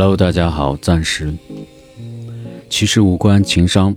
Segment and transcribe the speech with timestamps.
[0.00, 1.34] Hello，大家好，暂时。
[2.70, 3.92] 其实无关情商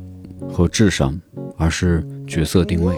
[0.52, 1.16] 和智商，
[1.57, 2.97] 而是角色定位。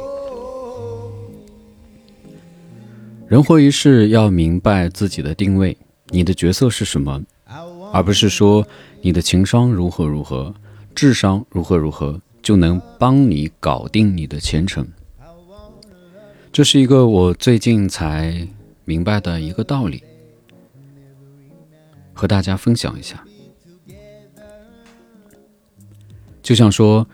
[3.28, 5.78] 人活一世，要明白自己的定位，
[6.12, 7.22] 你的角色是什么，
[7.92, 8.66] 而不是说
[9.02, 10.56] 你的情商如何如何，
[10.96, 14.88] 智商如何如何，就能帮你搞定你的前程。
[16.54, 18.48] 这是一个我最近才
[18.86, 20.02] 明白的一个道理。
[22.14, 23.24] 和大家分享一下，
[26.42, 27.08] 就像说，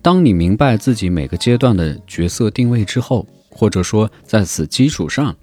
[0.00, 5.36] 当你明白自己每个阶段的角色定位之后，或者说在此基础上，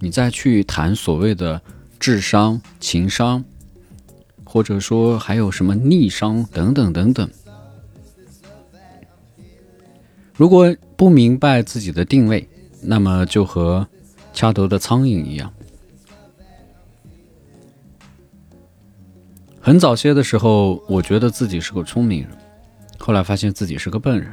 [0.00, 1.62] 你再去谈所谓的
[2.00, 3.44] 智商、情商，
[4.44, 7.30] 或者说还有什么逆商等等等等，
[10.34, 12.48] 如果不明白自己的定位，
[12.82, 13.86] 那么就和
[14.34, 15.52] 掐头的苍蝇一样。
[19.64, 22.30] 很早些的时候，我觉得自己是个聪明人，
[22.98, 24.28] 后来发现自己是个笨人。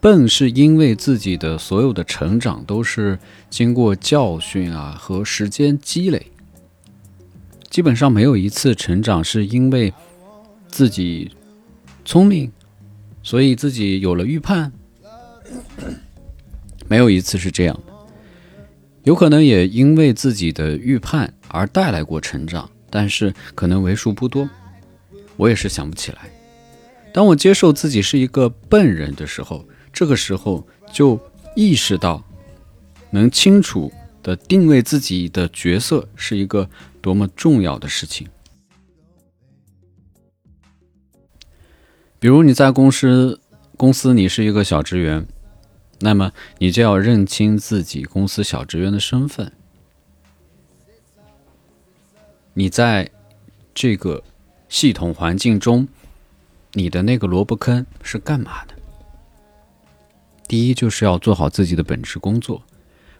[0.00, 3.16] 笨是因为自己的所有的成长都是
[3.48, 6.26] 经过教训啊和时间积累，
[7.70, 9.94] 基本上没有一次成长是因为
[10.66, 11.30] 自己
[12.04, 12.50] 聪明，
[13.22, 14.72] 所以自己有了预判，
[16.88, 17.92] 没有一次是这样的。
[19.04, 24.48] 有可能也因为自己的预判而带来过成长，但是可能为数不多。
[25.36, 26.28] 我也是想不起来。
[27.12, 31.18] 当我接受自己是一个笨人的时候，这个时候就
[31.54, 32.22] 意识到，
[33.10, 36.68] 能清楚的定位自己的角色是一个
[37.00, 38.26] 多么重要的事情。
[42.18, 43.40] 比如你在公司，
[43.76, 45.24] 公司你是一个小职员。
[46.00, 49.52] 那么你就要认清自己公司小职员的身份。
[52.54, 53.10] 你在
[53.74, 54.22] 这个
[54.68, 55.86] 系统环境中，
[56.72, 58.74] 你的那个萝卜坑是干嘛的？
[60.48, 62.62] 第一，就是要做好自己的本职工作。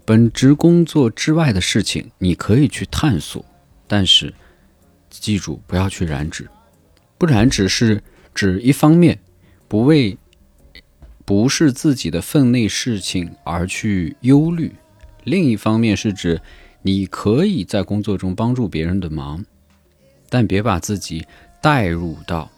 [0.05, 3.45] 本职工作之外的事情，你可以去探索，
[3.87, 4.33] 但是
[5.11, 6.49] 记住不要去染指。
[7.19, 8.03] 不染指是
[8.35, 9.19] 指一方面
[9.69, 10.17] 不为。
[11.27, 14.71] 不是自己的分内事情而去忧虑，
[15.23, 16.39] 另一方面是指
[16.87, 19.43] 你可以在工作中帮助别人的忙，
[20.29, 21.27] 但别把自己
[21.63, 22.51] 带入到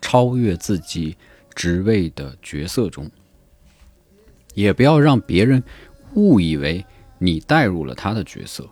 [0.00, 1.16] 超越自己
[1.52, 3.10] 职位的角色中，
[4.54, 5.60] 也不要让别人
[6.14, 6.86] 误以为
[7.18, 8.68] 你带入了他的角色。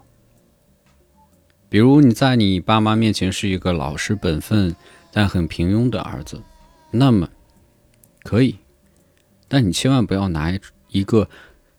[1.69, 4.77] 比如你在你爸妈面前是一个老实本分
[5.11, 6.41] 但很平庸的儿子，
[6.93, 7.29] 那么
[8.23, 8.57] 可以。
[9.49, 10.57] 但你千万不要拿
[10.91, 11.29] 一个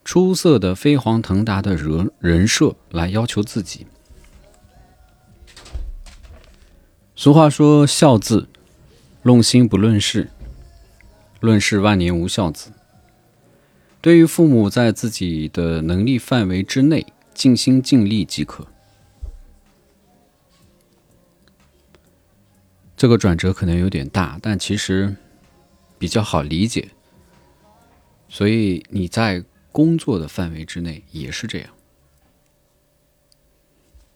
[0.05, 3.87] 出色的飞黄腾达的人人设来要求自己。
[7.15, 8.47] 俗话说：“孝字，
[9.23, 10.29] 论心不论事，
[11.39, 12.71] 论事万年无孝子。”
[13.99, 18.67] 对于父母，在自己的能力范围之内，尽心尽力即可。
[22.95, 25.15] 这个转折可能有点大，但其实
[25.97, 26.89] 比较好理解。
[28.29, 29.43] 所以你在
[29.75, 31.69] 工作的范围之内也是这样，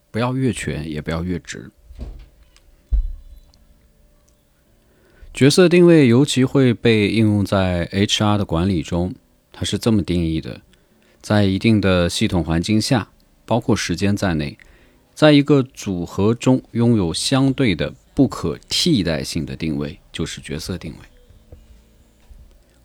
[0.09, 1.69] 不要越权，也不要越直。
[5.33, 9.13] 角色定位尤其会被应用在 HR 的管理中，
[9.51, 10.61] 它是这么定义的：
[11.21, 13.09] 在一定的系统环境下，
[13.45, 14.57] 包括时间在内，
[15.13, 21.18] 在一个组合中拥有相对的不可替代性的定位，就是角色定位。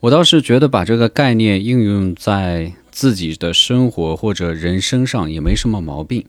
[0.05, 6.27] 我倒是觉得把这个概念应用在自己的生活或者人身上也没什么毛病。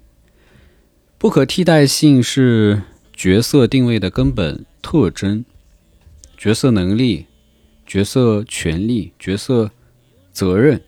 [1.17, 2.81] 不可替代性是
[3.13, 5.43] 角色定位的根本特征，
[6.37, 7.25] 角色能力、
[7.85, 9.69] 角色权利、角色
[10.31, 10.81] 责任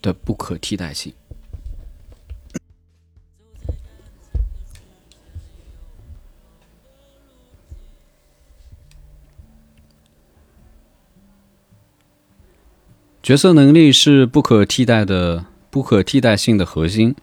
[0.00, 1.12] 的不可替代性。
[13.28, 17.14] 角色能力是不可替代的、不可替代性的核心，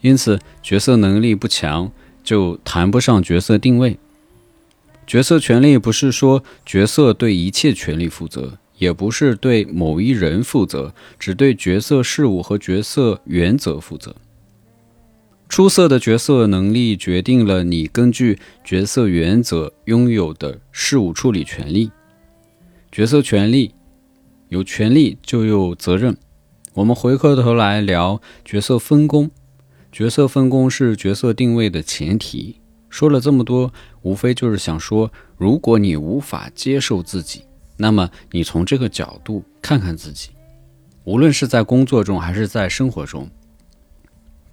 [0.00, 1.92] 因此角色能力不强
[2.24, 3.98] 就谈不上角色定位。
[5.06, 14.16] 角色权利不是说角色对一切权利负责，也不是对某一人负责，只对角色事务和角色原则负责。
[15.50, 21.90] 出色的角色能力决定了你根据角色原则拥有的事务处理权利，
[22.90, 23.74] 角色权利。
[24.52, 26.14] 有权利就有责任。
[26.74, 29.30] 我们回过头来聊角色分工，
[29.90, 32.60] 角色分工是角色定位的前提。
[32.90, 33.72] 说了这么多，
[34.02, 37.46] 无非就是想说，如果你无法接受自己，
[37.78, 40.28] 那么你从这个角度看看自己，
[41.04, 43.30] 无论是在工作中还是在生活中，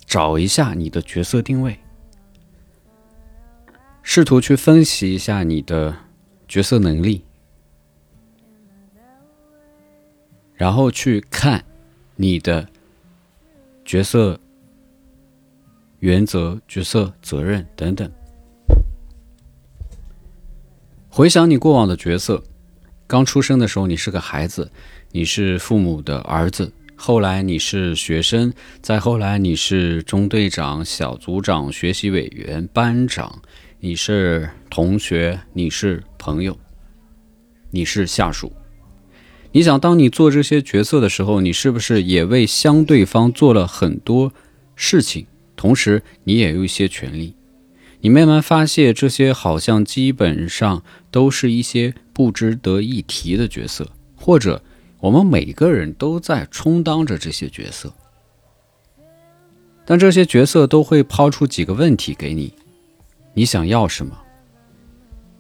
[0.06, 1.78] 找一下你的角色定位，
[4.02, 5.94] 试图去分析一下你的
[6.48, 7.26] 角色能力，
[10.60, 11.64] 然后去看
[12.18, 12.68] 你的
[13.86, 14.38] 角色
[16.00, 18.12] 原则、角色责任等等。
[21.08, 22.44] 回想你过往的角色，
[23.08, 24.70] 刚出生的时候你是个孩子，
[25.14, 33.42] 你是父母的儿子；后来你是学生，再后来你是中队长、小组长、学习委员、班长，
[33.80, 36.58] 你是同学，你是朋友，
[37.72, 38.52] 你是下属。
[39.52, 44.32] 你想，当你做这些角色的时候，你是不是也为相对方做了很多
[44.76, 45.26] 事情？
[45.56, 47.36] 同时，你也有一些权利。
[48.02, 54.62] 你慢慢发现，这些好像基本上都是一些不值得一提的角色，或者
[55.00, 57.92] 我们每个人都在充当着这些角色。
[59.84, 62.54] 但这些角色都会抛出几个问题给你：
[63.34, 64.16] 你想要什么？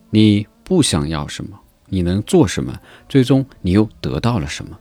[0.10, 1.60] 你不想要什么？
[1.90, 2.80] 你能做什么？
[3.08, 4.80] 最终你又得到了什么？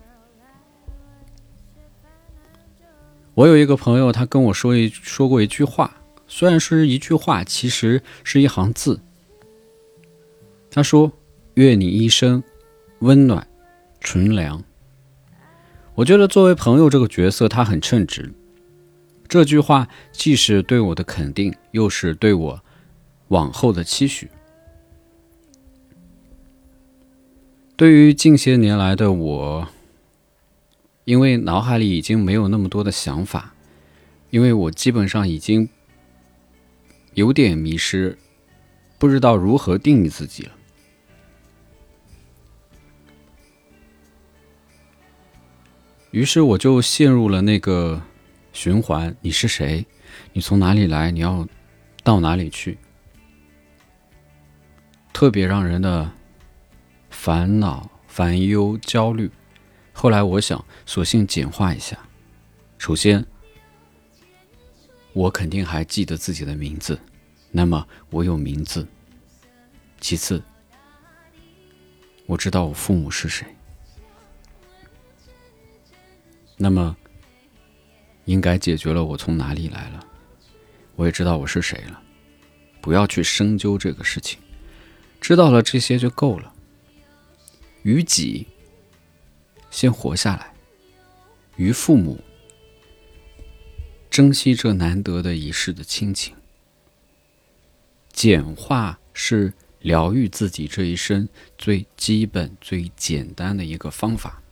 [3.35, 5.95] 我有一个朋友，他跟我说一说过一句话。
[6.27, 9.01] 虽然是一句话，其实是一行字。
[10.71, 11.13] 他说
[11.55, 12.43] ：“愿你一生
[12.99, 13.49] 温暖、
[14.01, 14.63] 纯良。”
[15.97, 18.33] 我觉得作为朋友这个角色，他很称职。
[19.27, 22.63] 这句话既是对我的肯定，又是对我
[23.29, 24.31] 往后的期许。
[27.79, 29.69] 对于近些年来的我，
[31.05, 33.55] 因为脑海里已经没有那么多的想法，
[34.31, 35.69] 因为我基本上已经。
[37.15, 38.17] 有点迷失，
[38.97, 40.53] 不知道如何定义自己了。
[46.13, 48.01] 于是我就陷入了那个
[48.53, 49.85] 循环：你是谁？
[50.33, 51.11] 你从哪里来？
[51.11, 51.45] 你要
[52.05, 52.79] 到哪里去？
[55.13, 56.13] 特别让人的
[57.21, 59.29] 烦恼、烦忧、焦虑。
[59.93, 61.99] 后来我想，索性简化一下。
[62.79, 63.27] 首先，
[65.13, 66.97] 我肯定还记得自己的名字。
[67.51, 68.87] 那么我有名字。
[70.01, 70.41] 其次，
[72.27, 73.45] 我知道我父母是谁。
[76.57, 76.97] 那么，
[78.27, 80.07] 应该解决了我从哪里来了，
[80.95, 82.01] 我也知道我是谁了。
[82.81, 84.39] 不要去深究这个事情，
[85.21, 86.55] 知道了这些就够了。
[87.89, 88.47] 于己，
[89.71, 90.53] 先活下来；
[91.57, 92.21] 于父母，
[94.11, 96.37] 珍惜这难得的一世的亲情。
[98.13, 101.27] 简化是疗愈自己这一生
[101.57, 104.43] 最基本、最简单的一个方法。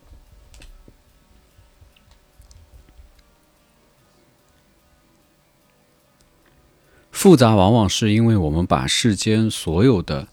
[7.11, 10.27] 复杂往往是因为我们把世间所有的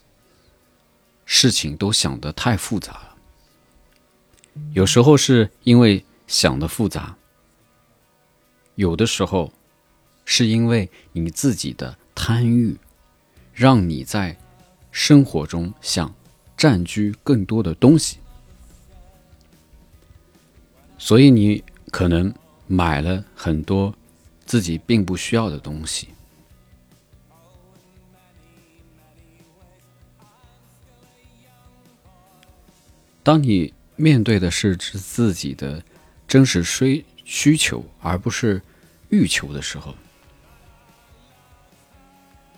[1.24, 3.16] 事情都想得太复杂了。
[4.72, 7.16] 有时候是因为想的复杂，
[8.74, 9.52] 有的时候
[10.24, 12.76] 是因为你自己的贪欲。
[13.56, 14.36] 让你在
[14.90, 16.12] 生活中想
[16.56, 18.18] 占据更多的东西，
[20.98, 21.62] 所以你
[21.92, 22.34] 可能
[22.66, 23.94] 买了很多
[24.44, 26.08] 自己并不需要的东西。
[33.24, 35.82] 当你面对的是自己的
[36.28, 38.60] 真实需需求，而不是
[39.08, 39.96] 欲求的时候。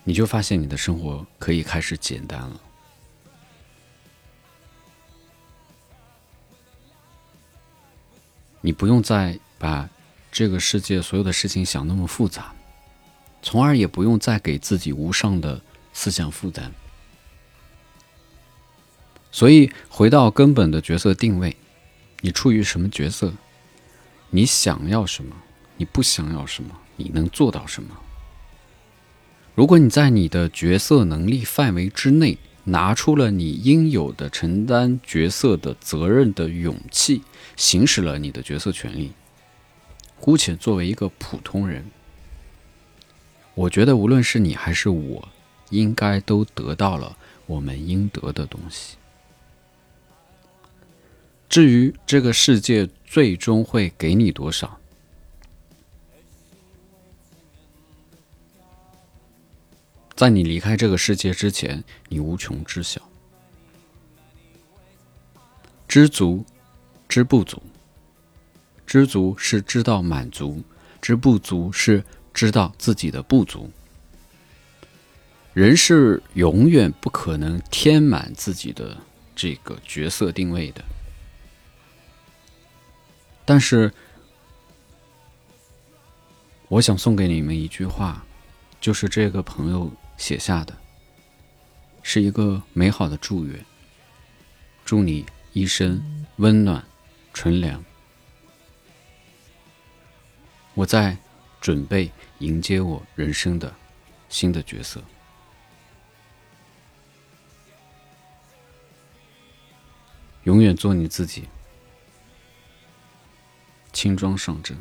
[0.02, 2.60] 你就发现你的生活可以开始简单了，
[8.60, 9.88] 你不用再把
[10.30, 12.52] 这个世界所有的事情想那么复杂，
[13.42, 15.60] 从而也不用再给自己无上的
[15.92, 16.72] 思想负担。
[19.36, 21.54] 所以，回到根本的角色定位，
[22.22, 23.34] 你处于什么角色？
[24.30, 25.36] 你想要什么？
[25.76, 26.70] 你不想要什么？
[26.96, 27.94] 你能做到什么？
[29.54, 37.20] 如果你在你的角色能力范围之内，拿出了你应有的承担角色的责任的勇气，
[37.56, 39.12] 行使了你的角色权利，
[40.18, 41.84] 姑且作为一个普通人，
[43.54, 45.28] 我觉得无论是你还是我，
[45.68, 48.96] 应该都得到了我们应得的东西。
[51.56, 54.78] 至于这个世界最终会给你多少？
[60.14, 63.00] 在你离开这个世界之前，你无穷知晓。
[65.88, 66.44] 知足，
[67.08, 67.62] 知不足。
[68.86, 70.62] 知足是知道满足，
[71.00, 73.70] 知不足是知道自己的不足。
[75.54, 78.94] 人是永远不可能填满自己的
[79.34, 80.84] 这个角色定位的。
[83.46, 83.90] 但是，
[86.68, 88.22] 我想送给你们一句话，
[88.78, 89.90] 就是这个朋友。
[90.16, 90.74] 写下的
[92.02, 93.66] 是一个美好的祝愿，
[94.82, 96.02] 祝你一生
[96.36, 96.82] 温暖、
[97.34, 97.84] 纯良。
[100.72, 101.14] 我在
[101.60, 103.74] 准备迎接我人生的
[104.30, 105.02] 新的角色，
[110.44, 111.46] 永远做你自己，
[113.96, 114.76] 轻装上阵，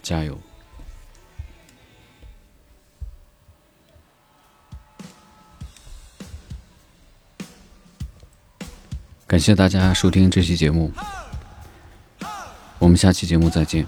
[0.00, 0.40] 加油！
[9.26, 10.90] 感谢大家收听这期节目，
[12.78, 13.86] 我们下期节目再见。